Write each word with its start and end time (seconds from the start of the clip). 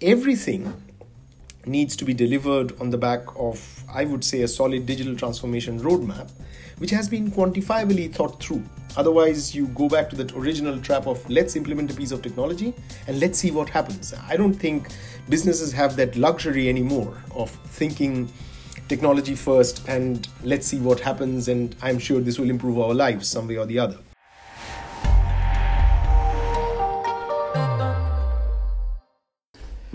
everything 0.00 0.72
needs 1.66 1.96
to 1.96 2.04
be 2.04 2.14
delivered 2.14 2.78
on 2.80 2.90
the 2.90 2.98
back 2.98 3.22
of, 3.36 3.84
I 3.92 4.04
would 4.04 4.24
say, 4.24 4.42
a 4.42 4.48
solid 4.48 4.86
digital 4.86 5.14
transformation 5.16 5.80
roadmap, 5.80 6.30
which 6.78 6.90
has 6.90 7.08
been 7.08 7.30
quantifiably 7.30 8.12
thought 8.14 8.40
through. 8.42 8.62
Otherwise, 8.96 9.54
you 9.54 9.66
go 9.68 9.88
back 9.88 10.08
to 10.10 10.16
that 10.16 10.32
original 10.32 10.80
trap 10.80 11.06
of 11.06 11.28
let's 11.28 11.56
implement 11.56 11.90
a 11.90 11.94
piece 11.94 12.12
of 12.12 12.22
technology 12.22 12.74
and 13.06 13.20
let's 13.20 13.38
see 13.38 13.50
what 13.50 13.68
happens. 13.68 14.14
I 14.28 14.36
don't 14.36 14.54
think 14.54 14.88
businesses 15.28 15.72
have 15.72 15.96
that 15.96 16.16
luxury 16.16 16.68
anymore 16.68 17.16
of 17.34 17.50
thinking 17.50 18.32
technology 18.88 19.34
first 19.34 19.86
and 19.88 20.26
let's 20.42 20.66
see 20.66 20.78
what 20.78 21.00
happens, 21.00 21.48
and 21.48 21.74
I'm 21.82 21.98
sure 21.98 22.20
this 22.20 22.38
will 22.38 22.50
improve 22.50 22.78
our 22.78 22.94
lives 22.94 23.28
some 23.28 23.48
way 23.48 23.56
or 23.56 23.66
the 23.66 23.78
other. 23.78 23.98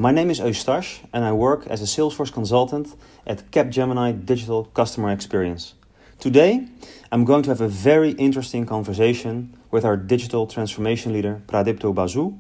My 0.04 0.12
name 0.12 0.30
is 0.30 0.40
Eustache 0.40 1.00
and 1.14 1.24
I 1.24 1.32
work 1.32 1.66
as 1.68 1.82
a 1.82 1.86
Salesforce 1.86 2.30
consultant 2.30 2.94
at 3.25 3.50
Capgemini 3.52 4.25
Digital 4.25 4.66
Customer 4.66 5.11
Experience. 5.11 5.75
Today, 6.20 6.68
I'm 7.10 7.24
going 7.24 7.42
to 7.44 7.50
have 7.52 7.61
a 7.61 7.70
very 7.70 8.11
interesting 8.11 8.66
conversation 8.66 9.58
with 9.71 9.86
our 9.86 9.96
digital 9.96 10.46
transformation 10.46 11.14
leader, 11.14 11.42
Pradipto 11.47 11.96
Basu. 11.96 12.34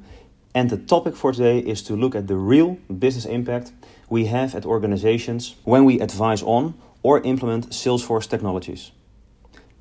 And 0.53 0.69
the 0.69 0.75
topic 0.75 1.15
for 1.15 1.31
today 1.31 1.59
is 1.59 1.81
to 1.83 1.95
look 1.95 2.15
at 2.15 2.27
the 2.27 2.35
real 2.35 2.71
business 2.99 3.23
impact 3.23 3.71
we 4.09 4.25
have 4.25 4.55
at 4.55 4.65
organizations 4.65 5.55
when 5.63 5.85
we 5.85 6.01
advise 6.01 6.43
on 6.43 6.73
or 7.01 7.21
implement 7.21 7.69
Salesforce 7.69 8.27
technologies. 8.27 8.91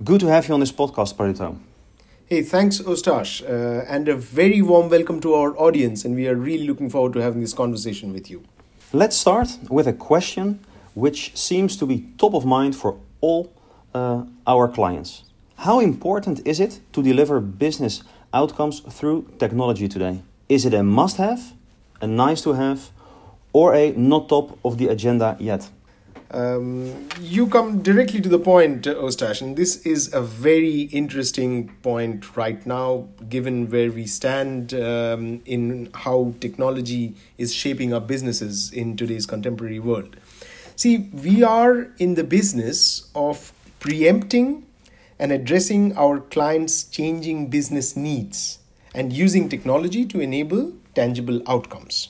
Good 0.05 0.21
to 0.21 0.29
have 0.29 0.47
you 0.47 0.55
on 0.55 0.61
this 0.61 0.71
podcast, 0.71 1.17
Pradipto. 1.17 1.59
Hey, 2.33 2.41
thanks, 2.41 2.81
Eustache, 2.81 3.43
uh, 3.43 3.85
and 3.87 4.09
a 4.09 4.17
very 4.17 4.63
warm 4.63 4.89
welcome 4.89 5.21
to 5.21 5.35
our 5.35 5.55
audience. 5.59 6.07
And 6.07 6.15
we 6.15 6.27
are 6.29 6.35
really 6.35 6.67
looking 6.67 6.89
forward 6.89 7.13
to 7.13 7.19
having 7.21 7.43
this 7.43 7.53
conversation 7.53 8.11
with 8.11 8.31
you. 8.31 8.43
Let's 8.95 9.19
start 9.19 9.59
with 9.69 9.87
a 9.87 9.93
question 9.93 10.61
which 10.95 11.37
seems 11.37 11.77
to 11.77 11.84
be 11.84 12.06
top 12.17 12.33
of 12.33 12.47
mind 12.47 12.75
for 12.75 12.97
all 13.21 13.53
uh, 13.93 14.23
our 14.47 14.67
clients. 14.67 15.25
How 15.56 15.81
important 15.81 16.41
is 16.47 16.59
it 16.59 16.81
to 16.95 17.03
deliver 17.03 17.39
business 17.39 18.03
outcomes 18.33 18.81
through 18.81 19.27
technology 19.39 19.87
today? 19.87 20.23
Is 20.49 20.65
it 20.65 20.73
a 20.73 20.83
must 20.83 21.19
have, 21.19 21.53
a 22.01 22.06
nice 22.06 22.41
to 22.45 22.55
have, 22.55 22.93
or 23.53 23.75
a 23.75 23.93
not 23.93 24.31
top 24.31 24.59
of 24.65 24.78
the 24.78 24.89
agenda 24.89 25.37
yet? 25.39 25.69
Um, 26.33 27.08
you 27.20 27.47
come 27.47 27.83
directly 27.83 28.22
to 28.22 28.28
the 28.28 28.38
point, 28.38 28.86
Eustache, 28.86 29.42
and 29.42 29.55
this 29.55 29.84
is 29.84 30.12
a 30.14 30.22
very 30.22 30.83
interesting 30.83 31.69
point 31.83 32.36
right 32.36 32.64
now, 32.64 33.08
given 33.28 33.69
where 33.69 33.92
we 33.92 34.06
stand 34.06 34.72
um, 34.72 35.42
in 35.44 35.91
how 35.92 36.34
technology 36.41 37.14
is 37.36 37.55
shaping 37.55 37.92
our 37.92 38.00
businesses 38.00 38.72
in 38.72 38.97
today's 38.97 39.27
contemporary 39.27 39.78
world. 39.78 40.16
See, 40.75 41.10
we 41.12 41.42
are 41.42 41.92
in 41.98 42.14
the 42.14 42.25
business 42.25 43.10
of 43.14 43.53
preempting 43.78 44.64
and 45.19 45.33
addressing 45.33 45.94
our 45.98 46.19
clients' 46.19 46.84
changing 46.84 47.50
business 47.50 47.94
needs 47.94 48.58
and 48.94 49.12
using 49.12 49.50
technology 49.50 50.06
to 50.06 50.20
enable 50.20 50.72
tangible 50.94 51.42
outcomes 51.47 52.08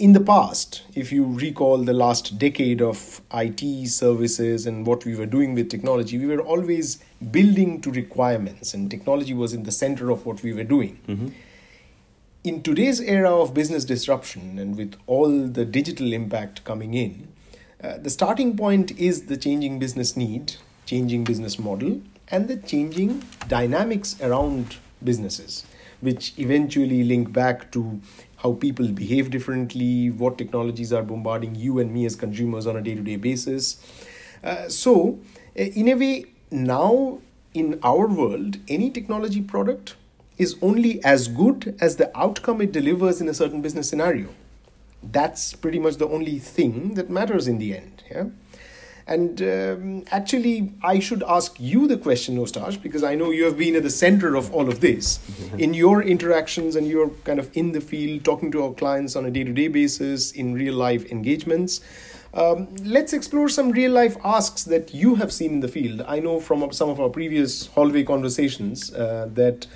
in 0.00 0.14
the 0.14 0.20
past, 0.20 0.82
if 0.94 1.12
you 1.12 1.26
recall 1.26 1.76
the 1.76 1.92
last 1.92 2.38
decade 2.38 2.80
of 2.80 3.20
IT 3.34 3.86
services 3.86 4.66
and 4.66 4.86
what 4.86 5.04
we 5.04 5.14
were 5.14 5.26
doing 5.26 5.52
with 5.52 5.68
technology, 5.68 6.16
we 6.16 6.24
were 6.24 6.40
always 6.40 6.98
building 7.30 7.82
to 7.82 7.90
requirements, 7.90 8.72
and 8.72 8.90
technology 8.90 9.34
was 9.34 9.52
in 9.52 9.64
the 9.64 9.70
center 9.70 10.08
of 10.08 10.24
what 10.24 10.42
we 10.42 10.54
were 10.54 10.64
doing. 10.64 10.98
Mm-hmm. 11.06 11.28
In 12.44 12.62
today's 12.62 13.02
era 13.02 13.30
of 13.30 13.52
business 13.52 13.84
disruption 13.84 14.58
and 14.58 14.74
with 14.74 14.96
all 15.06 15.46
the 15.46 15.66
digital 15.66 16.14
impact 16.14 16.64
coming 16.64 16.94
in, 16.94 17.28
uh, 17.84 17.98
the 17.98 18.08
starting 18.08 18.56
point 18.56 18.98
is 18.98 19.26
the 19.26 19.36
changing 19.36 19.78
business 19.78 20.16
need, 20.16 20.54
changing 20.86 21.24
business 21.24 21.58
model, 21.58 22.00
and 22.28 22.48
the 22.48 22.56
changing 22.56 23.22
dynamics 23.48 24.18
around 24.22 24.76
businesses, 25.04 25.66
which 26.00 26.32
eventually 26.38 27.04
link 27.04 27.34
back 27.34 27.70
to 27.72 28.00
how 28.42 28.52
people 28.54 28.88
behave 28.88 29.30
differently, 29.30 30.10
what 30.10 30.38
technologies 30.38 30.92
are 30.92 31.02
bombarding 31.02 31.54
you 31.54 31.78
and 31.78 31.92
me 31.92 32.06
as 32.06 32.16
consumers 32.16 32.66
on 32.66 32.76
a 32.76 32.80
day 32.80 32.94
to 32.94 33.02
day 33.02 33.16
basis. 33.16 33.78
Uh, 34.42 34.68
so, 34.68 35.18
uh, 35.58 35.62
in 35.62 35.88
a 35.88 35.94
way, 35.94 36.24
now 36.50 37.18
in 37.52 37.78
our 37.82 38.06
world, 38.06 38.56
any 38.68 38.90
technology 38.90 39.42
product 39.42 39.96
is 40.38 40.56
only 40.62 41.04
as 41.04 41.28
good 41.28 41.76
as 41.80 41.96
the 41.96 42.10
outcome 42.18 42.62
it 42.62 42.72
delivers 42.72 43.20
in 43.20 43.28
a 43.28 43.34
certain 43.34 43.60
business 43.60 43.88
scenario. 43.88 44.28
That's 45.02 45.52
pretty 45.52 45.78
much 45.78 45.96
the 45.96 46.08
only 46.08 46.38
thing 46.38 46.94
that 46.94 47.10
matters 47.10 47.46
in 47.46 47.58
the 47.58 47.76
end. 47.76 48.04
Yeah? 48.10 48.24
And 49.10 49.42
um, 49.42 50.04
actually, 50.12 50.72
I 50.84 51.00
should 51.00 51.24
ask 51.24 51.56
you 51.58 51.88
the 51.88 51.98
question, 51.98 52.36
Eustache, 52.36 52.76
because 52.76 53.02
I 53.02 53.16
know 53.16 53.32
you 53.32 53.44
have 53.44 53.58
been 53.58 53.74
at 53.74 53.82
the 53.82 53.90
center 53.90 54.36
of 54.36 54.54
all 54.54 54.68
of 54.68 54.80
this. 54.80 55.18
in 55.58 55.74
your 55.74 56.00
interactions 56.00 56.76
and 56.76 56.86
you're 56.86 57.10
kind 57.24 57.40
of 57.40 57.50
in 57.54 57.72
the 57.72 57.80
field, 57.80 58.24
talking 58.24 58.52
to 58.52 58.62
our 58.62 58.72
clients 58.72 59.16
on 59.16 59.26
a 59.26 59.30
day 59.30 59.42
to 59.42 59.52
day 59.52 59.66
basis, 59.66 60.30
in 60.30 60.54
real 60.54 60.74
life 60.74 61.10
engagements. 61.10 61.80
Um, 62.32 62.68
let's 62.84 63.12
explore 63.12 63.48
some 63.48 63.72
real 63.72 63.90
life 63.90 64.16
asks 64.22 64.62
that 64.62 64.94
you 64.94 65.16
have 65.16 65.32
seen 65.32 65.54
in 65.54 65.60
the 65.60 65.66
field. 65.66 66.02
I 66.06 66.20
know 66.20 66.38
from 66.38 66.72
some 66.72 66.88
of 66.88 67.00
our 67.00 67.08
previous 67.08 67.66
hallway 67.66 68.04
conversations 68.04 68.94
uh, 68.94 69.28
that, 69.34 69.66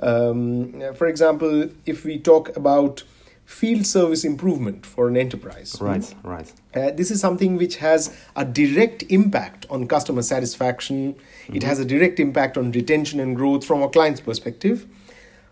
um, 0.00 0.82
for 0.94 1.06
example, 1.06 1.70
if 1.86 2.04
we 2.04 2.18
talk 2.18 2.54
about 2.54 3.04
field 3.44 3.86
service 3.86 4.24
improvement 4.24 4.86
for 4.86 5.08
an 5.08 5.16
enterprise. 5.16 5.76
Right, 5.80 6.14
right. 6.22 6.52
Uh, 6.74 6.90
this 6.90 7.10
is 7.10 7.20
something 7.20 7.56
which 7.56 7.76
has 7.76 8.16
a 8.34 8.44
direct 8.44 9.04
impact 9.08 9.66
on 9.68 9.86
customer 9.86 10.22
satisfaction. 10.22 11.14
Mm-hmm. 11.14 11.56
It 11.56 11.62
has 11.62 11.78
a 11.78 11.84
direct 11.84 12.18
impact 12.18 12.56
on 12.56 12.72
retention 12.72 13.20
and 13.20 13.36
growth 13.36 13.64
from 13.64 13.82
a 13.82 13.88
client's 13.88 14.20
perspective. 14.20 14.86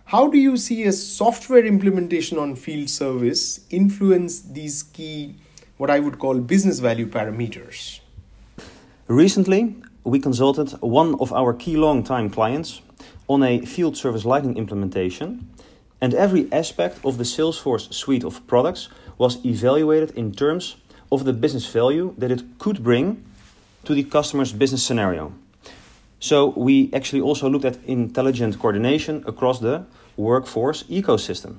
How 0.07 0.27
do 0.29 0.39
you 0.39 0.57
see 0.57 0.85
a 0.85 0.93
software 0.93 1.65
implementation 1.65 2.37
on 2.37 2.57
field 2.57 2.91
service 2.91 3.61
influence 3.71 4.41
these 4.41 4.83
key, 4.83 5.37
what 5.77 5.89
I 5.89 6.01
would 6.01 6.19
call 6.19 6.41
business 6.41 6.81
value 6.81 7.07
parameters? 7.07 8.01
Recently, 9.07 9.77
we 10.03 10.19
consulted 10.19 10.71
one 10.81 11.15
of 11.21 11.33
our 11.33 11.53
key 11.53 11.77
long 11.77 12.03
time 12.03 12.31
clients 12.31 12.81
on 13.29 13.45
a 13.45 13.61
field 13.65 13.97
service 13.97 14.25
lightning 14.25 14.57
implementation 14.57 15.49
and 16.01 16.15
every 16.15 16.51
aspect 16.53 16.99
of 17.05 17.19
the 17.19 17.25
Salesforce 17.25 17.93
suite 17.93 18.25
of 18.25 18.47
products 18.47 18.89
was 19.19 19.45
evaluated 19.45 20.11
in 20.17 20.33
terms 20.33 20.77
of 21.13 21.25
the 21.25 21.33
business 21.33 21.67
value 21.67 22.15
that 22.19 22.31
it 22.31 22.43
could 22.59 22.83
bring 22.83 23.23
to 23.85 23.95
the 23.95 24.05
customer's 24.05 24.53
business 24.53 24.83
scenario. 24.85 25.33
So 26.19 26.49
we 26.49 26.91
actually 26.93 27.23
also 27.23 27.49
looked 27.49 27.65
at 27.65 27.79
intelligent 27.87 28.59
coordination 28.59 29.25
across 29.27 29.61
the 29.61 29.85
workforce 30.17 30.83
ecosystem. 30.85 31.57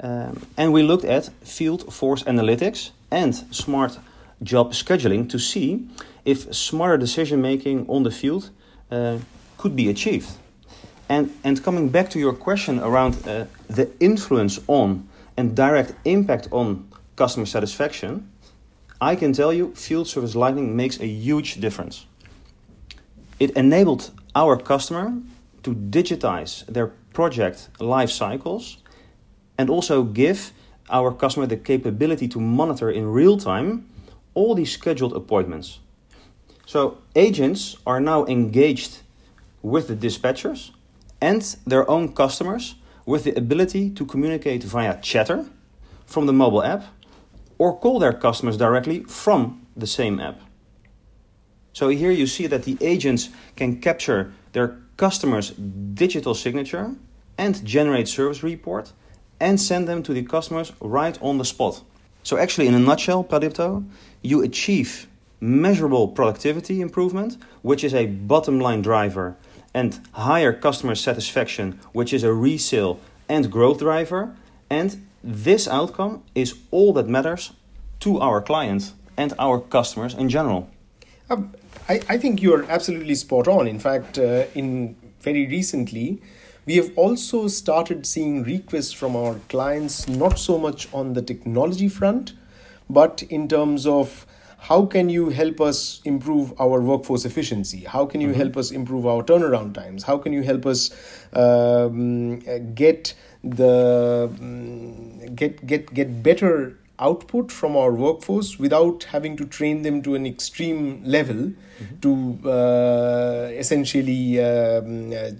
Um, 0.00 0.46
and 0.56 0.72
we 0.72 0.82
looked 0.82 1.04
at 1.04 1.30
field 1.42 1.92
force 1.92 2.22
analytics 2.24 2.90
and 3.10 3.34
smart 3.54 3.98
job 4.42 4.72
scheduling 4.72 5.28
to 5.30 5.38
see 5.38 5.88
if 6.24 6.54
smarter 6.54 6.98
decision 6.98 7.40
making 7.40 7.86
on 7.88 8.02
the 8.02 8.10
field 8.10 8.50
uh, 8.90 9.18
could 9.56 9.76
be 9.76 9.88
achieved. 9.88 10.30
And, 11.08 11.34
and 11.44 11.62
coming 11.62 11.88
back 11.90 12.10
to 12.10 12.18
your 12.18 12.32
question 12.32 12.80
around 12.80 13.26
uh, 13.26 13.46
the 13.68 13.90
influence 14.00 14.58
on 14.68 15.06
and 15.36 15.54
direct 15.54 15.94
impact 16.04 16.48
on 16.50 16.88
customer 17.16 17.46
satisfaction, 17.46 18.30
I 19.00 19.16
can 19.16 19.32
tell 19.32 19.52
you 19.52 19.74
Field 19.74 20.08
Service 20.08 20.34
Lightning 20.34 20.76
makes 20.76 20.98
a 21.00 21.06
huge 21.06 21.60
difference. 21.60 22.06
It 23.38 23.50
enabled 23.50 24.10
our 24.34 24.56
customer 24.56 25.14
to 25.62 25.74
digitize 25.74 26.64
their 26.66 26.88
project 27.12 27.68
life 27.80 28.10
cycles 28.10 28.78
and 29.58 29.68
also 29.68 30.02
give 30.02 30.52
our 30.90 31.12
customer 31.12 31.46
the 31.46 31.56
capability 31.56 32.28
to 32.28 32.40
monitor 32.40 32.90
in 32.90 33.06
real 33.06 33.36
time 33.36 33.88
all 34.34 34.54
these 34.54 34.72
scheduled 34.72 35.14
appointments. 35.14 35.78
So 36.66 36.98
agents 37.14 37.76
are 37.86 38.00
now 38.00 38.24
engaged 38.26 38.98
with 39.62 39.88
the 39.88 39.96
dispatchers 39.96 40.70
and 41.24 41.56
their 41.66 41.90
own 41.90 42.12
customers 42.12 42.74
with 43.06 43.24
the 43.24 43.34
ability 43.44 43.84
to 43.98 44.04
communicate 44.04 44.62
via 44.62 44.94
chatter 45.00 45.46
from 46.04 46.26
the 46.26 46.32
mobile 46.32 46.62
app 46.62 46.84
or 47.56 47.78
call 47.78 47.98
their 47.98 48.12
customers 48.12 48.56
directly 48.58 48.98
from 49.04 49.66
the 49.74 49.86
same 49.86 50.20
app. 50.20 50.38
So 51.72 51.88
here 51.88 52.10
you 52.10 52.26
see 52.26 52.46
that 52.48 52.64
the 52.64 52.76
agents 52.80 53.30
can 53.56 53.80
capture 53.80 54.32
their 54.52 54.68
customer's 54.98 55.50
digital 56.02 56.34
signature 56.34 56.94
and 57.38 57.64
generate 57.64 58.08
service 58.08 58.42
report 58.42 58.92
and 59.40 59.58
send 59.58 59.88
them 59.88 60.02
to 60.02 60.12
the 60.12 60.22
customers 60.22 60.72
right 60.80 61.16
on 61.22 61.38
the 61.38 61.44
spot. 61.44 61.82
So 62.22 62.36
actually 62.36 62.68
in 62.68 62.74
a 62.74 62.78
nutshell, 62.78 63.24
Pradipto, 63.24 63.82
you 64.22 64.42
achieve 64.42 65.08
measurable 65.40 66.08
productivity 66.08 66.80
improvement, 66.82 67.38
which 67.62 67.82
is 67.82 67.94
a 67.94 68.06
bottom 68.06 68.60
line 68.60 68.82
driver 68.82 69.36
and 69.74 70.00
higher 70.12 70.52
customer 70.52 70.94
satisfaction, 70.94 71.78
which 71.92 72.12
is 72.12 72.22
a 72.22 72.32
resale 72.32 73.00
and 73.28 73.50
growth 73.50 73.80
driver, 73.80 74.34
and 74.70 75.06
this 75.22 75.66
outcome 75.66 76.22
is 76.34 76.54
all 76.70 76.92
that 76.92 77.08
matters 77.08 77.52
to 78.00 78.20
our 78.20 78.40
clients 78.40 78.94
and 79.16 79.32
our 79.38 79.58
customers 79.60 80.14
in 80.14 80.28
general. 80.28 80.70
Um, 81.30 81.54
I, 81.88 82.00
I 82.08 82.18
think 82.18 82.42
you're 82.42 82.64
absolutely 82.70 83.14
spot 83.14 83.48
on. 83.48 83.66
In 83.66 83.78
fact, 83.78 84.18
uh, 84.18 84.44
in 84.54 84.96
very 85.20 85.46
recently, 85.46 86.20
we 86.66 86.76
have 86.76 86.96
also 86.96 87.48
started 87.48 88.06
seeing 88.06 88.42
requests 88.42 88.92
from 88.92 89.16
our 89.16 89.36
clients, 89.48 90.08
not 90.08 90.38
so 90.38 90.58
much 90.58 90.88
on 90.92 91.14
the 91.14 91.22
technology 91.22 91.88
front, 91.88 92.32
but 92.88 93.22
in 93.28 93.48
terms 93.48 93.86
of 93.86 94.26
how 94.68 94.86
can 94.86 95.10
you 95.10 95.28
help 95.28 95.60
us 95.60 96.00
improve 96.04 96.58
our 96.58 96.80
workforce 96.80 97.26
efficiency? 97.26 97.84
How 97.84 98.06
can 98.06 98.22
you 98.22 98.28
mm-hmm. 98.28 98.38
help 98.38 98.56
us 98.56 98.70
improve 98.70 99.06
our 99.06 99.22
turnaround 99.22 99.74
times? 99.74 100.04
How 100.04 100.16
can 100.16 100.32
you 100.32 100.42
help 100.42 100.64
us 100.64 100.90
um, 101.34 102.38
get 102.74 103.12
the 103.42 104.30
um, 104.30 105.18
get 105.34 105.66
get 105.66 105.92
get 105.92 106.22
better 106.22 106.78
output 106.98 107.52
from 107.52 107.76
our 107.76 107.92
workforce 107.92 108.58
without 108.58 109.04
having 109.04 109.36
to 109.36 109.44
train 109.44 109.82
them 109.82 110.00
to 110.00 110.14
an 110.14 110.24
extreme 110.24 111.02
level 111.04 111.36
mm-hmm. 111.36 112.00
to 112.00 112.48
uh, 112.48 113.48
essentially 113.52 114.40
um, 114.40 115.12
uh, 115.12 115.30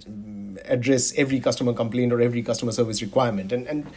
address 0.65 1.13
every 1.17 1.39
customer 1.39 1.73
complaint 1.73 2.13
or 2.13 2.21
every 2.21 2.43
customer 2.43 2.71
service 2.71 3.01
requirement 3.01 3.51
and 3.51 3.65
and 3.67 3.87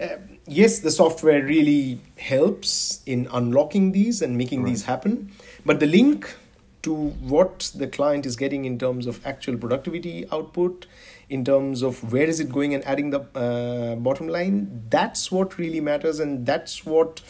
uh, 0.00 0.16
yes 0.46 0.80
the 0.80 0.90
software 0.90 1.42
really 1.42 2.00
helps 2.18 3.02
in 3.06 3.28
unlocking 3.32 3.92
these 3.92 4.22
and 4.22 4.36
making 4.36 4.62
right. 4.62 4.70
these 4.70 4.84
happen 4.84 5.32
but 5.64 5.80
the 5.80 5.86
link 5.86 6.36
to 6.82 6.94
what 7.32 7.70
the 7.76 7.86
client 7.86 8.26
is 8.26 8.36
getting 8.36 8.64
in 8.64 8.78
terms 8.78 9.06
of 9.06 9.24
actual 9.26 9.56
productivity 9.56 10.26
output 10.32 10.86
in 11.28 11.44
terms 11.44 11.82
of 11.82 12.12
where 12.12 12.24
is 12.24 12.40
it 12.40 12.50
going 12.50 12.74
and 12.74 12.84
adding 12.84 13.10
the 13.10 13.20
uh, 13.34 13.94
bottom 13.96 14.28
line 14.28 14.82
that's 14.90 15.30
what 15.30 15.58
really 15.58 15.80
matters 15.80 16.20
and 16.20 16.44
that's 16.44 16.84
what 16.84 17.20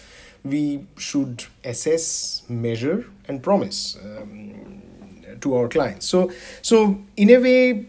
we 0.44 0.86
should 0.96 1.44
assess 1.64 2.42
measure 2.48 3.06
and 3.28 3.42
promise 3.42 3.96
um, 4.02 4.82
to 5.40 5.54
our 5.54 5.68
clients 5.68 6.06
so 6.06 6.30
so 6.62 6.98
in 7.16 7.30
a 7.30 7.38
way 7.38 7.86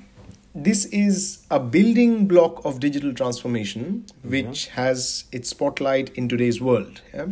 this 0.55 0.85
is 0.85 1.45
a 1.49 1.59
building 1.59 2.27
block 2.27 2.63
of 2.63 2.79
digital 2.79 3.11
transformation 3.13 4.05
which 4.23 4.67
yeah. 4.67 4.73
has 4.73 5.25
its 5.31 5.49
spotlight 5.49 6.09
in 6.15 6.29
today's 6.29 6.61
world 6.61 7.01
yeah? 7.13 7.27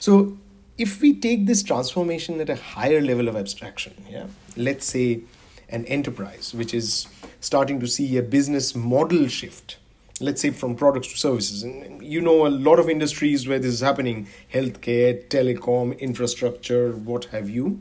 so 0.00 0.36
if 0.76 1.00
we 1.00 1.14
take 1.14 1.46
this 1.46 1.62
transformation 1.62 2.40
at 2.40 2.50
a 2.50 2.56
higher 2.56 3.00
level 3.00 3.28
of 3.28 3.36
abstraction 3.36 3.94
yeah 4.10 4.26
let's 4.56 4.84
say 4.84 5.20
an 5.68 5.84
enterprise 5.86 6.54
which 6.54 6.74
is 6.74 7.06
starting 7.40 7.78
to 7.78 7.86
see 7.86 8.16
a 8.16 8.22
business 8.22 8.74
model 8.74 9.28
shift 9.28 9.78
let's 10.20 10.40
say 10.40 10.50
from 10.50 10.74
products 10.74 11.08
to 11.12 11.16
services 11.16 11.62
and 11.62 12.02
you 12.02 12.20
know 12.20 12.46
a 12.46 12.48
lot 12.48 12.80
of 12.80 12.88
industries 12.88 13.46
where 13.46 13.60
this 13.60 13.74
is 13.74 13.80
happening 13.80 14.26
healthcare 14.52 15.24
telecom 15.28 15.96
infrastructure 16.00 16.92
what 16.92 17.26
have 17.26 17.48
you 17.48 17.80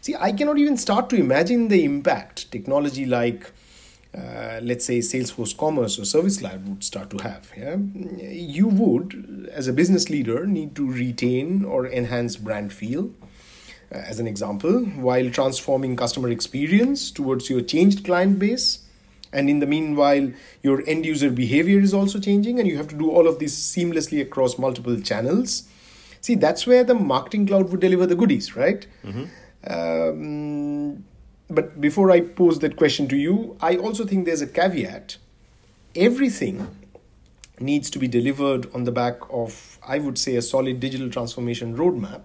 see 0.00 0.16
i 0.16 0.32
cannot 0.32 0.58
even 0.58 0.76
start 0.76 1.08
to 1.08 1.14
imagine 1.14 1.68
the 1.68 1.84
impact 1.84 2.50
technology 2.50 3.04
like 3.04 3.52
uh, 4.16 4.60
let's 4.62 4.84
say 4.84 4.98
Salesforce 5.00 5.56
Commerce 5.56 5.98
or 5.98 6.04
Service 6.04 6.38
Cloud 6.38 6.66
would 6.68 6.82
start 6.82 7.10
to 7.10 7.18
have. 7.18 7.52
Yeah? 7.56 7.76
You 7.76 8.68
would, 8.68 9.50
as 9.52 9.68
a 9.68 9.72
business 9.72 10.08
leader, 10.08 10.46
need 10.46 10.74
to 10.76 10.90
retain 10.90 11.64
or 11.64 11.86
enhance 11.86 12.36
brand 12.36 12.72
feel 12.72 13.10
uh, 13.92 13.98
as 13.98 14.18
an 14.18 14.26
example, 14.26 14.80
while 14.80 15.30
transforming 15.30 15.96
customer 15.96 16.30
experience 16.30 17.10
towards 17.10 17.50
your 17.50 17.60
changed 17.60 18.04
client 18.04 18.38
base. 18.38 18.84
And 19.30 19.50
in 19.50 19.58
the 19.58 19.66
meanwhile, 19.66 20.32
your 20.62 20.82
end 20.86 21.04
user 21.04 21.30
behavior 21.30 21.80
is 21.80 21.92
also 21.92 22.18
changing, 22.18 22.58
and 22.58 22.66
you 22.66 22.78
have 22.78 22.88
to 22.88 22.96
do 22.96 23.10
all 23.10 23.28
of 23.28 23.38
this 23.38 23.54
seamlessly 23.54 24.22
across 24.22 24.58
multiple 24.58 24.98
channels. 25.00 25.68
See, 26.22 26.34
that's 26.34 26.66
where 26.66 26.82
the 26.82 26.94
marketing 26.94 27.46
cloud 27.46 27.70
would 27.70 27.80
deliver 27.80 28.06
the 28.06 28.14
goodies, 28.14 28.56
right? 28.56 28.86
Mm-hmm. 29.04 29.24
Um, 29.70 31.04
but 31.50 31.80
before 31.80 32.10
I 32.10 32.20
pose 32.20 32.58
that 32.60 32.76
question 32.76 33.08
to 33.08 33.16
you, 33.16 33.56
I 33.60 33.76
also 33.76 34.04
think 34.04 34.26
there's 34.26 34.42
a 34.42 34.46
caveat. 34.46 35.16
Everything 35.94 36.68
needs 37.60 37.90
to 37.90 37.98
be 37.98 38.06
delivered 38.06 38.72
on 38.74 38.84
the 38.84 38.92
back 38.92 39.18
of, 39.30 39.78
I 39.86 39.98
would 39.98 40.18
say, 40.18 40.36
a 40.36 40.42
solid 40.42 40.78
digital 40.80 41.10
transformation 41.10 41.76
roadmap 41.76 42.22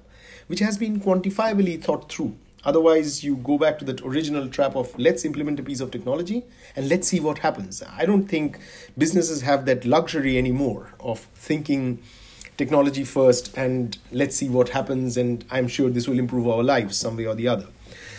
which 0.48 0.60
has 0.60 0.78
been 0.78 1.00
quantifiably 1.00 1.82
thought 1.82 2.12
through. 2.12 2.36
Otherwise, 2.66 3.24
you 3.24 3.36
go 3.38 3.58
back 3.58 3.78
to 3.80 3.86
that 3.86 4.02
original 4.02 4.48
trap 4.48 4.76
of 4.76 4.98
let's 4.98 5.26
implement 5.26 5.60
a 5.60 5.64
piece 5.64 5.82
of 5.82 5.92
technology 5.92 6.44
and 6.76 6.88
let's 6.88 7.08
see 7.08 7.20
what 7.20 7.40
happens. 7.40 7.84
I 7.98 8.06
don't 8.06 8.28
think 8.28 8.58
businesses 8.98 9.42
have 9.42 9.66
that 9.66 9.84
luxury 9.84 10.38
anymore 10.38 10.94
of 11.00 11.20
thinking 11.36 12.02
technology 12.58 13.04
first 13.04 13.56
and 13.58 13.98
let's 14.12 14.36
see 14.36 14.48
what 14.48 14.70
happens, 14.70 15.18
and 15.18 15.44
I'm 15.52 15.68
sure 15.68 15.90
this 15.90 16.08
will 16.08 16.20
improve 16.20 16.48
our 16.48 16.64
lives 16.64 16.98
some 16.98 17.18
way 17.18 17.26
or 17.26 17.36
the 17.36 17.50
other. 17.50 17.68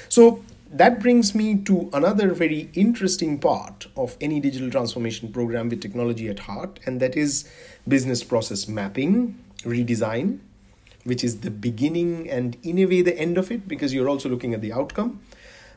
So, 0.09 0.45
that 0.75 0.99
brings 0.99 1.37
me 1.37 1.57
to 1.59 1.89
another 1.93 2.35
very 2.35 2.69
interesting 2.75 3.39
part 3.39 3.87
of 3.97 4.17
any 4.21 4.41
digital 4.41 4.71
transformation 4.71 5.33
program 5.33 5.69
with 5.69 5.81
technology 5.81 6.29
at 6.29 6.41
heart, 6.41 6.81
and 6.85 7.01
that 7.01 7.17
is 7.17 7.49
business 7.87 8.25
process 8.25 8.67
mapping, 8.67 9.39
redesign, 9.63 10.41
which 11.05 11.23
is 11.23 11.41
the 11.41 11.51
beginning 11.51 12.29
and 12.29 12.57
in 12.65 12.79
a 12.79 12.87
way 12.87 13.03
the 13.03 13.17
end 13.17 13.39
of 13.39 13.53
it 13.53 13.69
because 13.69 13.95
you're 13.95 14.09
also 14.09 14.29
looking 14.29 14.53
at 14.53 14.63
the 14.63 14.73
outcome. 14.73 15.21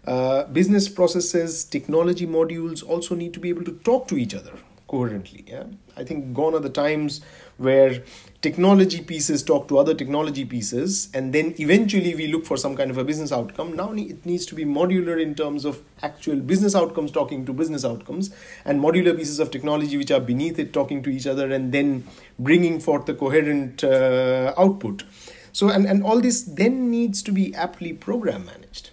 Uh, 0.05 0.45
business 0.45 0.89
processes, 0.89 1.63
technology 1.63 2.25
modules 2.25 2.81
also 2.83 3.13
need 3.13 3.33
to 3.33 3.39
be 3.39 3.49
able 3.49 3.63
to 3.63 3.73
talk 3.83 4.07
to 4.07 4.17
each 4.17 4.33
other 4.33 4.53
coherently. 4.87 5.43
Yeah? 5.47 5.65
I 5.95 6.03
think 6.03 6.33
gone 6.33 6.53
are 6.53 6.59
the 6.59 6.69
times 6.69 7.21
where 7.57 8.03
technology 8.41 9.01
pieces 9.01 9.43
talk 9.43 9.67
to 9.67 9.77
other 9.77 9.93
technology 9.93 10.45
pieces 10.45 11.09
and 11.13 11.33
then 11.33 11.55
eventually 11.59 12.13
we 12.13 12.27
look 12.27 12.45
for 12.45 12.55
some 12.55 12.75
kind 12.75 12.91
of 12.91 12.97
a 12.97 13.03
business 13.03 13.31
outcome. 13.31 13.75
Now 13.75 13.91
it 13.93 14.25
needs 14.25 14.45
to 14.47 14.55
be 14.55 14.63
modular 14.63 15.21
in 15.21 15.35
terms 15.35 15.65
of 15.65 15.83
actual 16.01 16.37
business 16.37 16.75
outcomes 16.75 17.11
talking 17.11 17.45
to 17.45 17.53
business 17.53 17.83
outcomes 17.83 18.29
and 18.63 18.79
modular 18.79 19.15
pieces 19.17 19.39
of 19.39 19.51
technology 19.51 19.97
which 19.97 20.11
are 20.11 20.19
beneath 20.19 20.59
it 20.59 20.71
talking 20.71 21.01
to 21.03 21.09
each 21.09 21.27
other 21.27 21.51
and 21.51 21.71
then 21.71 22.05
bringing 22.39 22.79
forth 22.79 23.05
the 23.05 23.13
coherent 23.13 23.83
uh, 23.83 24.53
output. 24.57 25.03
So, 25.51 25.69
and, 25.69 25.87
and 25.87 26.03
all 26.03 26.21
this 26.21 26.43
then 26.43 26.91
needs 26.91 27.23
to 27.23 27.31
be 27.31 27.55
aptly 27.55 27.93
program 27.93 28.45
managed 28.45 28.91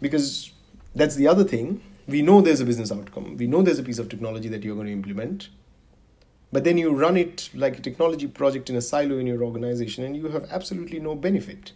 because 0.00 0.50
that's 0.94 1.14
the 1.14 1.28
other 1.28 1.44
thing. 1.44 1.82
We 2.10 2.22
know 2.22 2.40
there's 2.40 2.60
a 2.60 2.64
business 2.64 2.90
outcome, 2.90 3.36
we 3.36 3.46
know 3.46 3.62
there's 3.62 3.78
a 3.78 3.82
piece 3.82 4.00
of 4.00 4.08
technology 4.08 4.48
that 4.48 4.64
you're 4.64 4.74
going 4.74 4.88
to 4.88 4.92
implement, 4.92 5.48
but 6.52 6.64
then 6.64 6.76
you 6.76 6.90
run 6.90 7.16
it 7.16 7.48
like 7.54 7.78
a 7.78 7.82
technology 7.82 8.26
project 8.26 8.68
in 8.68 8.76
a 8.76 8.80
silo 8.80 9.18
in 9.18 9.26
your 9.26 9.42
organization 9.42 10.04
and 10.04 10.16
you 10.16 10.28
have 10.28 10.44
absolutely 10.50 10.98
no 10.98 11.14
benefit 11.14 11.72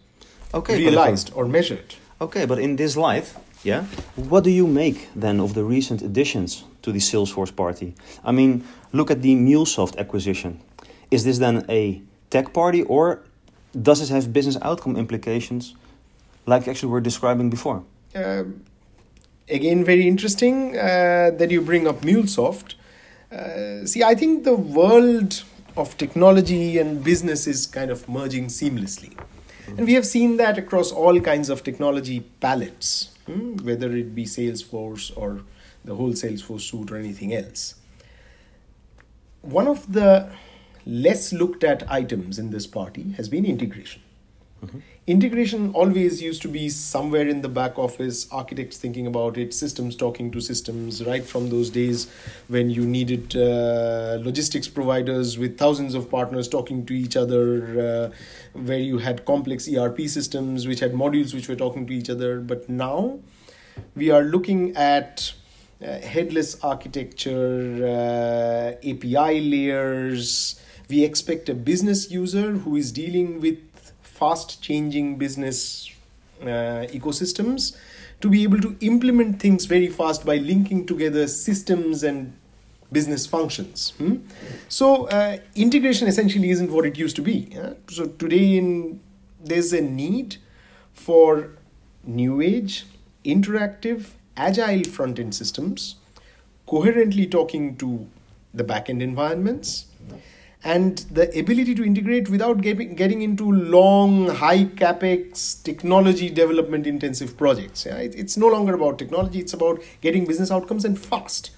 okay, 0.53 0.77
realized 0.77 1.31
or 1.33 1.45
measured. 1.45 1.95
Okay, 2.19 2.45
but 2.45 2.59
in 2.59 2.75
this 2.75 2.97
light, 2.97 3.33
yeah, 3.63 3.83
what 4.15 4.43
do 4.43 4.49
you 4.49 4.67
make 4.67 5.09
then 5.15 5.39
of 5.39 5.53
the 5.53 5.63
recent 5.63 6.01
additions 6.01 6.65
to 6.81 6.91
the 6.91 6.99
Salesforce 6.99 7.55
party? 7.55 7.95
I 8.23 8.31
mean, 8.31 8.63
look 8.91 9.09
at 9.11 9.21
the 9.21 9.35
MuleSoft 9.35 9.97
acquisition. 9.97 10.59
Is 11.11 11.23
this 11.23 11.37
then 11.37 11.65
a 11.69 12.01
tech 12.29 12.53
party 12.53 12.83
or 12.83 13.23
does 13.81 14.01
it 14.01 14.09
have 14.09 14.33
business 14.33 14.57
outcome 14.61 14.97
implications 14.97 15.75
like 16.45 16.67
actually 16.67 16.91
we're 16.91 17.01
describing 17.01 17.49
before? 17.49 17.83
Uh, 18.13 18.43
again, 19.49 19.83
very 19.83 20.07
interesting 20.07 20.77
uh, 20.77 21.31
that 21.37 21.51
you 21.51 21.61
bring 21.61 21.87
up 21.87 22.01
MuleSoft. 22.01 22.75
Uh, 23.31 23.85
see, 23.85 24.03
I 24.03 24.15
think 24.15 24.43
the 24.43 24.55
world 24.55 25.43
of 25.77 25.97
technology 25.97 26.77
and 26.77 27.03
business 27.03 27.47
is 27.47 27.65
kind 27.65 27.91
of 27.91 28.07
merging 28.07 28.47
seamlessly. 28.47 29.13
Mm-hmm. 29.15 29.77
And 29.77 29.87
we 29.87 29.93
have 29.93 30.05
seen 30.05 30.37
that 30.37 30.57
across 30.57 30.91
all 30.91 31.19
kinds 31.19 31.49
of 31.49 31.63
technology 31.63 32.21
palettes, 32.39 33.15
hmm? 33.25 33.57
whether 33.57 33.91
it 33.91 34.15
be 34.15 34.25
Salesforce 34.25 35.15
or 35.17 35.41
the 35.83 35.95
whole 35.95 36.11
Salesforce 36.13 36.61
suite 36.61 36.91
or 36.91 36.97
anything 36.97 37.33
else. 37.33 37.75
One 39.41 39.67
of 39.67 39.91
the 39.91 40.31
less 40.85 41.33
looked 41.33 41.63
at 41.63 41.89
items 41.91 42.39
in 42.39 42.51
this 42.51 42.67
party 42.67 43.13
has 43.17 43.27
been 43.27 43.45
integration. 43.45 44.01
Mm-hmm. 44.65 44.79
Integration 45.07 45.71
always 45.73 46.21
used 46.21 46.41
to 46.41 46.47
be 46.47 46.67
somewhere 46.69 47.27
in 47.27 47.41
the 47.41 47.49
back 47.49 47.77
office, 47.77 48.27
architects 48.31 48.77
thinking 48.77 49.05
about 49.05 49.37
it, 49.37 49.53
systems 49.53 49.95
talking 49.95 50.31
to 50.31 50.41
systems, 50.41 51.05
right 51.05 51.23
from 51.23 51.49
those 51.49 51.69
days 51.69 52.07
when 52.47 52.71
you 52.71 52.85
needed 52.85 53.35
uh, 53.35 54.17
logistics 54.21 54.67
providers 54.67 55.37
with 55.37 55.59
thousands 55.59 55.93
of 55.93 56.09
partners 56.09 56.47
talking 56.47 56.85
to 56.87 56.93
each 56.93 57.15
other, 57.15 58.11
uh, 58.13 58.59
where 58.59 58.79
you 58.79 58.97
had 58.97 59.25
complex 59.25 59.67
ERP 59.71 60.01
systems 60.01 60.65
which 60.67 60.79
had 60.79 60.93
modules 60.93 61.35
which 61.35 61.47
were 61.47 61.55
talking 61.55 61.85
to 61.85 61.93
each 61.93 62.09
other. 62.09 62.39
But 62.39 62.67
now 62.67 63.19
we 63.95 64.09
are 64.09 64.23
looking 64.23 64.75
at 64.75 65.33
uh, 65.83 65.99
headless 65.99 66.57
architecture, 66.63 67.85
uh, 67.85 68.89
API 68.89 69.41
layers 69.41 70.59
we 70.89 71.03
expect 71.03 71.49
a 71.49 71.53
business 71.55 72.11
user 72.11 72.51
who 72.51 72.75
is 72.75 72.91
dealing 72.91 73.41
with 73.41 73.57
fast 74.15 74.61
changing 74.61 75.17
business 75.17 75.91
uh, 76.41 76.87
ecosystems 76.99 77.75
to 78.21 78.29
be 78.29 78.43
able 78.43 78.59
to 78.59 78.75
implement 78.81 79.39
things 79.39 79.65
very 79.65 79.87
fast 79.87 80.25
by 80.25 80.37
linking 80.37 80.85
together 80.85 81.27
systems 81.27 82.03
and 82.03 82.33
business 82.91 83.25
functions. 83.25 83.93
Hmm? 83.97 84.17
So 84.69 85.07
uh, 85.07 85.37
integration 85.55 86.07
essentially 86.07 86.49
isn't 86.49 86.71
what 86.71 86.85
it 86.85 86.97
used 86.97 87.15
to 87.17 87.21
be. 87.21 87.49
Yeah? 87.51 87.73
So 87.89 88.05
today, 88.05 88.57
in 88.57 89.01
there's 89.43 89.73
a 89.73 89.81
need 89.81 90.37
for 90.93 91.51
new 92.03 92.41
age, 92.41 92.85
interactive, 93.23 94.11
agile 94.37 94.83
front 94.83 95.19
end 95.19 95.35
systems, 95.35 95.95
coherently 96.67 97.27
talking 97.27 97.75
to 97.77 98.07
the 98.53 98.63
back 98.63 98.89
end 98.89 99.01
environments, 99.01 99.85
and 100.65 100.97
the 101.11 101.29
ability 101.39 101.75
to 101.75 101.85
integrate 101.85 102.27
without 102.27 102.59
getting, 102.59 103.21
into 103.21 103.51
long, 103.51 104.27
high 104.29 104.65
capex, 104.65 105.61
technology 105.61 106.27
development 106.27 106.87
intensive 106.87 107.37
projects. 107.37 107.85
It's 107.85 108.35
no 108.35 108.47
longer 108.47 108.73
about 108.73 108.97
technology, 108.97 109.37
it's 109.39 109.53
about 109.53 109.79
getting 110.01 110.25
business 110.25 110.49
outcomes 110.49 110.83
and 110.83 110.99
fast. 110.99 111.51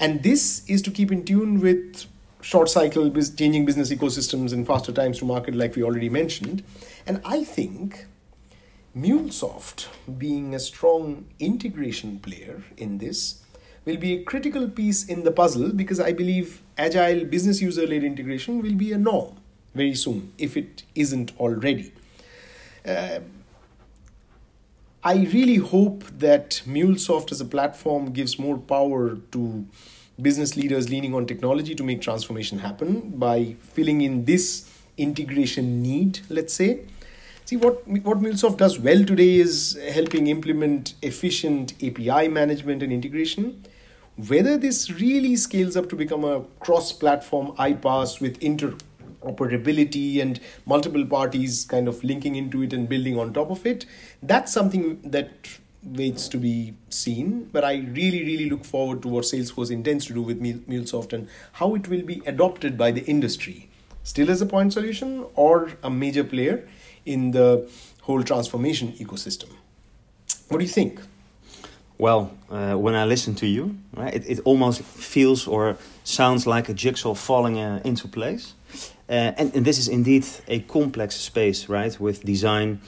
And 0.00 0.24
this 0.24 0.68
is 0.68 0.82
to 0.82 0.90
keep 0.90 1.12
in 1.12 1.24
tune 1.24 1.60
with 1.60 2.06
short 2.40 2.68
cycle 2.68 3.08
changing 3.12 3.64
business 3.66 3.92
ecosystems 3.92 4.52
and 4.52 4.66
faster 4.66 4.90
times 4.90 5.20
to 5.20 5.24
market, 5.24 5.54
like 5.54 5.76
we 5.76 5.84
already 5.84 6.08
mentioned. 6.08 6.64
And 7.06 7.20
I 7.24 7.44
think 7.44 8.06
MuleSoft, 8.96 9.86
being 10.18 10.56
a 10.56 10.58
strong 10.58 11.26
integration 11.38 12.18
player 12.18 12.64
in 12.76 12.98
this, 12.98 13.43
will 13.84 13.96
be 13.96 14.14
a 14.14 14.22
critical 14.22 14.68
piece 14.68 15.04
in 15.04 15.24
the 15.24 15.30
puzzle 15.30 15.70
because 15.72 16.00
I 16.00 16.12
believe 16.12 16.62
agile 16.78 17.24
business 17.24 17.60
user 17.60 17.86
led 17.86 18.02
integration 18.02 18.62
will 18.62 18.74
be 18.74 18.92
a 18.92 18.98
norm 18.98 19.36
very 19.74 19.94
soon 19.94 20.32
if 20.38 20.56
it 20.56 20.84
isn't 20.94 21.32
already. 21.38 21.92
Uh, 22.86 23.20
I 25.02 25.28
really 25.32 25.56
hope 25.56 26.04
that 26.18 26.62
MuleSoft 26.66 27.30
as 27.30 27.40
a 27.40 27.44
platform 27.44 28.12
gives 28.12 28.38
more 28.38 28.56
power 28.56 29.16
to 29.32 29.66
business 30.20 30.56
leaders 30.56 30.88
leaning 30.88 31.14
on 31.14 31.26
technology 31.26 31.74
to 31.74 31.84
make 31.84 32.00
transformation 32.00 32.60
happen 32.60 33.10
by 33.10 33.56
filling 33.60 34.00
in 34.00 34.24
this 34.24 34.70
integration 34.96 35.82
need, 35.82 36.20
let's 36.30 36.54
say. 36.54 36.86
See 37.44 37.56
what 37.56 37.86
what 37.86 38.20
MuleSoft 38.20 38.56
does 38.56 38.78
well 38.78 39.04
today 39.04 39.34
is 39.34 39.78
helping 39.92 40.28
implement 40.28 40.94
efficient 41.02 41.74
API 41.82 42.28
management 42.28 42.82
and 42.82 42.90
integration. 42.90 43.62
Whether 44.16 44.56
this 44.56 44.92
really 44.92 45.34
scales 45.34 45.76
up 45.76 45.88
to 45.88 45.96
become 45.96 46.24
a 46.24 46.42
cross-platform 46.60 47.56
iPaaS 47.56 48.20
with 48.20 48.38
interoperability 48.38 50.22
and 50.22 50.38
multiple 50.66 51.04
parties 51.04 51.64
kind 51.64 51.88
of 51.88 52.02
linking 52.04 52.36
into 52.36 52.62
it 52.62 52.72
and 52.72 52.88
building 52.88 53.18
on 53.18 53.32
top 53.32 53.50
of 53.50 53.66
it, 53.66 53.86
that's 54.22 54.52
something 54.52 55.00
that 55.02 55.48
waits 55.82 56.28
to 56.28 56.38
be 56.38 56.74
seen. 56.90 57.48
But 57.52 57.64
I 57.64 57.78
really, 57.92 58.22
really 58.24 58.48
look 58.48 58.64
forward 58.64 59.02
to 59.02 59.08
what 59.08 59.24
Salesforce 59.24 59.72
intends 59.72 60.06
to 60.06 60.14
do 60.14 60.22
with 60.22 60.40
MuleSoft 60.40 61.12
and 61.12 61.28
how 61.52 61.74
it 61.74 61.88
will 61.88 62.02
be 62.02 62.22
adopted 62.24 62.78
by 62.78 62.92
the 62.92 63.04
industry. 63.06 63.68
Still 64.04 64.30
as 64.30 64.40
a 64.40 64.46
point 64.46 64.72
solution 64.74 65.26
or 65.34 65.72
a 65.82 65.90
major 65.90 66.22
player 66.22 66.68
in 67.04 67.32
the 67.32 67.68
whole 68.02 68.22
transformation 68.22 68.92
ecosystem. 68.92 69.48
What 70.48 70.58
do 70.58 70.64
you 70.64 70.70
think? 70.70 71.00
Well, 71.96 72.32
uh, 72.50 72.74
when 72.74 72.94
I 72.94 73.04
listen 73.04 73.34
to 73.36 73.46
you, 73.46 73.76
right, 73.96 74.12
it, 74.12 74.28
it 74.28 74.40
almost 74.44 74.82
feels 74.82 75.46
or 75.46 75.76
sounds 76.02 76.46
like 76.46 76.68
a 76.68 76.74
jigsaw 76.74 77.14
falling 77.14 77.58
uh, 77.58 77.80
into 77.84 78.08
place. 78.08 78.54
Uh, 79.08 79.32
and, 79.38 79.54
and 79.54 79.64
this 79.64 79.78
is 79.78 79.86
indeed 79.86 80.26
a 80.48 80.60
complex 80.60 81.14
space, 81.16 81.68
right, 81.68 81.98
with 82.00 82.24
design, 82.24 82.80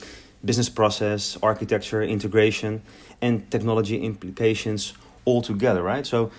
business 0.43 0.67
process, 0.67 1.37
architecture, 1.41 2.01
integration, 2.01 2.81
and 3.21 3.49
technology 3.49 3.97
implications 4.01 4.93
all 5.25 5.41
together, 5.41 5.81
right? 5.81 6.05
So, 6.05 6.31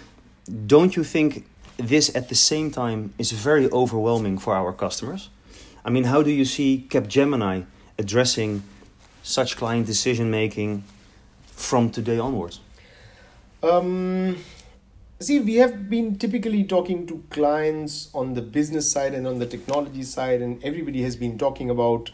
don't 0.67 0.97
you 0.97 1.05
think 1.05 1.47
this 1.77 2.15
at 2.15 2.29
the 2.29 2.35
same 2.35 2.71
time 2.71 3.13
is 3.19 3.33
very 3.33 3.71
overwhelming 3.71 4.39
for 4.39 4.55
our 4.55 4.73
customers? 4.73 5.31
I 5.85 5.91
mean, 5.91 6.05
how 6.05 6.23
do 6.23 6.31
you 6.31 6.45
see 6.45 6.87
Capgemini 6.89 7.67
addressing 7.99 8.63
such 9.23 9.57
client 9.57 9.87
decision 9.87 10.31
making 10.31 10.85
from 11.69 11.91
today 11.91 12.19
onwards? 12.19 12.61
Um, 13.63 14.39
see, 15.21 15.39
we 15.41 15.57
have 15.57 15.91
been 15.91 16.17
typically 16.17 16.65
talking 16.65 17.07
to 17.07 17.23
clients 17.29 18.09
on 18.15 18.33
the 18.33 18.41
business 18.41 18.91
side 18.91 19.13
and 19.13 19.27
on 19.27 19.39
the 19.39 19.45
technology 19.47 20.03
side, 20.03 20.41
and 20.41 20.65
everybody 20.65 21.03
has 21.03 21.15
been 21.15 21.37
talking 21.37 21.69
about 21.69 22.11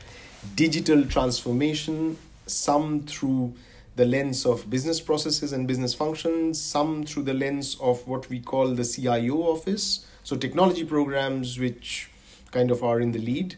digital 0.57 1.05
transformation, 1.05 2.19
some 2.47 3.03
through 3.03 3.55
the 3.95 4.05
lens 4.05 4.45
of 4.45 4.69
business 4.69 5.01
processes 5.01 5.53
and 5.53 5.69
business 5.69 5.95
functions, 5.95 6.61
some 6.61 7.05
through 7.05 7.23
the 7.23 7.35
lens 7.35 7.77
of 7.81 8.09
what 8.09 8.29
we 8.29 8.41
call 8.41 8.75
the 8.75 8.85
CIO 8.85 9.37
office. 9.37 10.05
So, 10.25 10.37
technology 10.37 10.85
programs 10.85 11.61
which 11.61 12.11
kind 12.51 12.73
of 12.73 12.83
are 12.83 13.01
in 13.01 13.13
the 13.13 13.21
lead. 13.21 13.55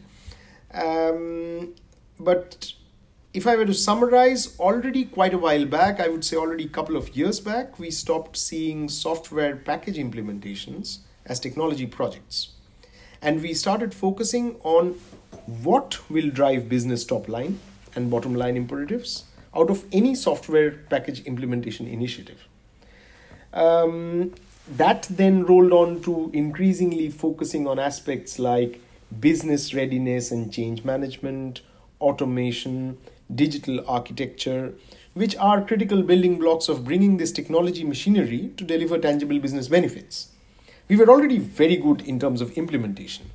Um, 0.73 1.73
but 2.19 2.73
if 3.37 3.45
I 3.45 3.55
were 3.55 3.67
to 3.67 3.73
summarize, 3.73 4.59
already 4.59 5.05
quite 5.05 5.31
a 5.31 5.37
while 5.37 5.65
back, 5.65 5.99
I 5.99 6.07
would 6.07 6.25
say 6.25 6.35
already 6.35 6.65
a 6.65 6.69
couple 6.69 6.95
of 6.95 7.15
years 7.15 7.39
back, 7.39 7.77
we 7.77 7.91
stopped 7.91 8.35
seeing 8.35 8.89
software 8.89 9.55
package 9.55 9.97
implementations 9.97 11.01
as 11.23 11.39
technology 11.39 11.85
projects. 11.85 12.47
And 13.21 13.39
we 13.43 13.53
started 13.53 13.93
focusing 13.93 14.55
on 14.63 14.95
what 15.45 16.09
will 16.09 16.31
drive 16.31 16.67
business 16.67 17.05
top 17.05 17.27
line 17.27 17.59
and 17.95 18.09
bottom 18.09 18.33
line 18.33 18.57
imperatives 18.57 19.25
out 19.55 19.69
of 19.69 19.85
any 19.91 20.15
software 20.15 20.71
package 20.71 21.23
implementation 21.25 21.87
initiative. 21.87 22.47
Um, 23.53 24.33
that 24.67 25.03
then 25.11 25.45
rolled 25.45 25.73
on 25.73 26.01
to 26.01 26.31
increasingly 26.33 27.11
focusing 27.11 27.67
on 27.67 27.77
aspects 27.77 28.39
like 28.39 28.81
business 29.19 29.75
readiness 29.75 30.31
and 30.31 30.51
change 30.51 30.83
management, 30.83 31.61
automation, 32.01 32.97
digital 33.33 33.83
architecture, 33.87 34.73
which 35.13 35.35
are 35.37 35.65
critical 35.65 36.01
building 36.03 36.37
blocks 36.37 36.69
of 36.69 36.85
bringing 36.85 37.17
this 37.17 37.31
technology 37.31 37.83
machinery 37.83 38.51
to 38.57 38.63
deliver 38.63 38.97
tangible 38.97 39.39
business 39.39 39.67
benefits. 39.67 40.29
We 40.87 40.95
were 40.95 41.09
already 41.09 41.37
very 41.37 41.75
good 41.75 42.01
in 42.01 42.19
terms 42.19 42.39
of 42.39 42.51
implementation. 42.57 43.31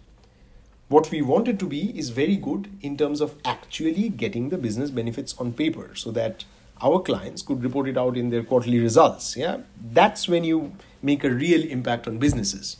What 0.89 1.11
we 1.11 1.23
wanted 1.23 1.59
to 1.61 1.67
be 1.67 1.99
is 1.99 2.11
very 2.11 2.37
good 2.37 2.71
in 2.83 2.97
terms 2.97 3.21
of 3.21 3.35
actually 3.45 4.09
getting 4.11 4.51
the 4.51 4.59
business 4.59 4.91
benefits 4.91 5.35
on 5.39 5.53
paper 5.53 5.95
so 5.95 6.11
that 6.13 6.45
our 6.83 7.01
clients 7.01 7.43
could 7.43 7.63
report 7.63 7.89
it 7.89 7.97
out 7.97 8.17
in 8.17 8.31
their 8.31 8.43
quarterly 8.43 8.79
results. 8.79 9.37
Yeah, 9.37 9.59
that's 9.93 10.29
when 10.29 10.45
you 10.45 10.73
make 11.03 11.25
a 11.25 11.31
real 11.31 11.63
impact 11.63 12.07
on 12.07 12.19
businesses. 12.19 12.77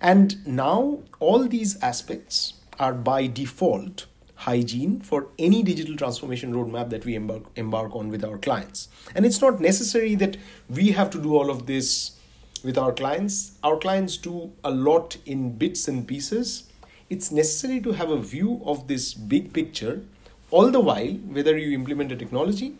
And 0.00 0.46
now 0.46 1.00
all 1.18 1.46
these 1.46 1.80
aspects 1.82 2.54
are 2.78 2.92
by 2.92 3.26
default 3.26 4.06
hygiene 4.44 5.00
for 5.00 5.28
any 5.38 5.62
digital 5.62 5.96
transformation 5.96 6.52
roadmap 6.54 6.90
that 6.90 7.04
we 7.04 7.14
embark, 7.14 7.44
embark 7.56 7.94
on 7.96 8.10
with 8.10 8.24
our 8.24 8.36
clients. 8.36 8.88
And 9.14 9.24
it's 9.24 9.40
not 9.40 9.60
necessary 9.60 10.14
that 10.16 10.36
we 10.68 10.92
have 10.92 11.10
to 11.10 11.18
do 11.20 11.34
all 11.34 11.50
of 11.50 11.66
this 11.66 12.18
with 12.62 12.76
our 12.76 12.92
clients. 12.92 13.58
Our 13.62 13.78
clients 13.78 14.16
do 14.16 14.52
a 14.62 14.70
lot 14.70 15.16
in 15.24 15.56
bits 15.56 15.88
and 15.88 16.06
pieces. 16.06 16.64
It's 17.08 17.30
necessary 17.30 17.80
to 17.80 17.92
have 17.92 18.10
a 18.10 18.20
view 18.20 18.60
of 18.64 18.86
this 18.86 19.14
big 19.14 19.52
picture 19.52 20.02
all 20.50 20.70
the 20.70 20.80
while, 20.80 21.14
whether 21.36 21.56
you 21.58 21.74
implement 21.74 22.12
a 22.12 22.16
technology 22.16 22.76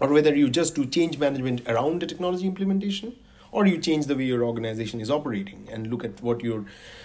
or 0.00 0.08
whether 0.08 0.34
you 0.34 0.48
just 0.48 0.74
do 0.74 0.86
change 0.86 1.18
management 1.18 1.60
around 1.68 2.00
the 2.00 2.06
technology 2.06 2.46
implementation 2.46 3.14
or 3.54 3.66
you 3.66 3.78
change 3.78 4.06
the 4.06 4.16
way 4.16 4.24
your 4.24 4.42
organization 4.42 5.00
is 5.00 5.10
operating 5.16 5.68
and 5.70 5.86
look 5.86 6.04
at 6.04 6.20
what 6.20 6.42
your 6.42 6.64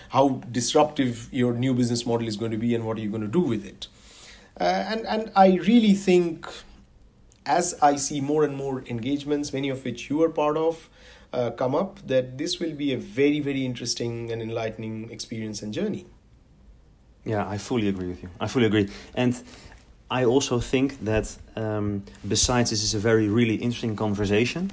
how 0.09 0.41
disruptive 0.51 1.27
your 1.31 1.53
new 1.53 1.73
business 1.73 2.05
model 2.05 2.27
is 2.27 2.37
going 2.37 2.51
to 2.51 2.57
be 2.57 2.73
and 2.73 2.85
what 2.85 2.97
are 2.97 3.01
you 3.01 3.09
going 3.09 3.27
to 3.31 3.35
do 3.39 3.45
with 3.53 3.65
it. 3.65 3.87
Uh, 4.59 4.63
and 4.93 5.05
and 5.07 5.31
i 5.35 5.47
really 5.67 5.93
think 5.93 6.47
as 7.57 7.67
i 7.89 7.95
see 8.05 8.19
more 8.29 8.43
and 8.47 8.57
more 8.61 8.83
engagements 8.93 9.53
many 9.53 9.69
of 9.75 9.85
which 9.85 10.09
you 10.09 10.21
are 10.23 10.31
part 10.39 10.57
of 10.57 10.89
uh, 11.31 11.49
come 11.61 11.75
up 11.81 12.05
that 12.07 12.37
this 12.41 12.59
will 12.59 12.75
be 12.81 12.91
a 12.91 12.97
very 12.97 13.39
very 13.39 13.63
interesting 13.63 14.31
and 14.31 14.41
enlightening 14.41 15.09
experience 15.11 15.61
and 15.63 15.73
journey. 15.73 16.05
Yeah 17.23 17.47
i 17.55 17.57
fully 17.57 17.87
agree 17.93 18.09
with 18.09 18.23
you. 18.23 18.29
I 18.45 18.47
fully 18.47 18.65
agree. 18.65 18.87
And 19.15 19.41
I 20.11 20.25
also 20.25 20.59
think 20.59 20.99
that 21.05 21.37
um, 21.55 22.03
besides 22.27 22.71
this 22.71 22.83
is 22.83 22.95
a 22.95 22.99
very 22.99 23.27
really 23.27 23.55
interesting 23.55 23.95
conversation, 23.95 24.71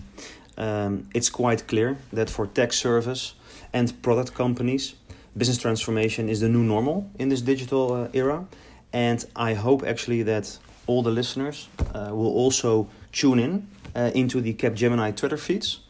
um, 0.57 1.09
it's 1.15 1.31
quite 1.31 1.67
clear 1.67 1.97
that 2.13 2.31
for 2.31 2.47
tech 2.47 2.73
service 2.73 3.35
and 3.73 4.03
product 4.03 4.35
companies, 4.35 4.95
business 5.37 5.59
transformation 5.59 6.29
is 6.29 6.41
the 6.41 6.49
new 6.49 6.63
normal 6.63 7.11
in 7.19 7.29
this 7.29 7.43
digital 7.43 7.93
uh, 7.93 8.09
era. 8.13 8.47
And 8.93 9.25
I 9.35 9.55
hope 9.55 9.85
actually 9.87 10.23
that 10.25 10.59
all 10.87 11.03
the 11.03 11.11
listeners 11.11 11.69
uh, 11.95 12.09
will 12.13 12.33
also 12.33 12.89
tune 13.13 13.39
in 13.39 13.69
uh, 13.95 14.11
into 14.15 14.41
the 14.41 14.55
Capgemini 14.55 15.15
Twitter 15.15 15.37
feeds 15.37 15.81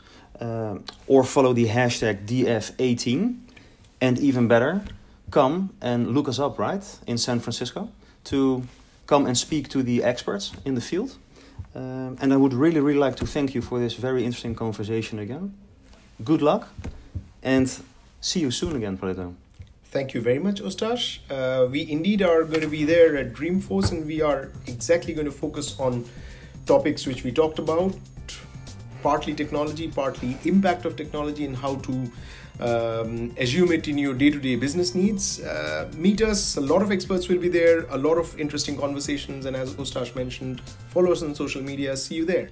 uh, 0.41 0.79
or 1.07 1.23
follow 1.25 1.53
the 1.53 1.67
hashtag 1.67 2.27
DF18. 2.27 3.39
And 4.01 4.19
even 4.19 4.49
better, 4.49 4.83
come 5.31 5.71
and 5.81 6.15
look 6.15 6.29
us 6.29 6.39
up, 6.39 6.59
right, 6.59 6.85
in 7.07 7.19
San 7.19 7.41
Francisco 7.41 7.91
to 8.25 8.63
come 9.07 9.27
and 9.27 9.39
speak 9.39 9.69
to 9.69 9.83
the 9.83 10.03
experts 10.03 10.53
in 10.65 10.75
the 10.75 10.81
field. 10.81 11.17
Um, 11.77 12.17
and 12.23 12.33
I 12.33 12.39
would 12.39 12.55
really, 12.55 12.81
really 12.81 12.99
like 12.99 13.17
to 13.17 13.27
thank 13.27 13.55
you 13.55 13.61
for 13.61 13.79
this 13.79 13.95
very 13.95 14.25
interesting 14.25 14.55
conversation 14.55 15.19
again. 15.19 15.55
Good 16.25 16.41
luck 16.41 16.69
and 17.43 17.71
see 18.23 18.41
you 18.41 18.51
soon 18.51 18.77
again, 18.77 18.97
Pradipto. 18.97 19.35
Thank 19.85 20.15
you 20.15 20.23
very 20.23 20.39
much, 20.39 20.61
Eustache. 20.61 21.21
Uh, 21.29 21.67
we 21.71 21.89
indeed 21.91 22.23
are 22.23 22.45
going 22.45 22.63
to 22.63 22.69
be 22.69 22.85
there 22.85 23.17
at 23.19 23.35
Dreamforce, 23.35 23.93
and 23.93 24.07
we 24.07 24.23
are 24.23 24.51
exactly 24.67 25.13
going 25.13 25.27
to 25.27 25.33
focus 25.33 25.79
on 25.79 26.07
topics 26.65 27.07
which 27.07 27.25
we 27.25 27.31
talked 27.31 27.59
about 27.59 27.95
partly 29.03 29.35
technology, 29.35 29.87
partly 29.89 30.39
impact 30.45 30.87
of 30.87 30.97
technology, 30.97 31.45
and 31.45 31.57
how 31.57 31.77
to 31.77 32.11
um, 32.61 33.35
assume 33.39 33.73
it 33.73 33.89
in 33.89 33.99
your 33.99 34.15
day 34.15 34.31
to 34.31 34.39
day 34.39 34.57
business 34.57 34.95
needs. 34.95 35.41
Uh, 35.41 35.91
meet 35.97 36.23
us, 36.23 36.57
a 36.57 36.61
lot 36.61 36.83
of 36.83 36.91
experts 36.91 37.29
will 37.29 37.39
be 37.39 37.49
there, 37.49 37.87
a 37.91 37.99
lot 37.99 38.19
of 38.19 38.39
interesting 38.39 38.77
conversations, 38.77 39.47
and 39.47 39.57
as 39.57 39.77
Eustache 39.79 40.15
mentioned, 40.15 40.61
follow 40.89 41.13
us 41.13 41.23
on 41.23 41.35
social 41.35 41.63
media. 41.63 41.97
See 41.97 42.15
you 42.15 42.25
there. 42.25 42.51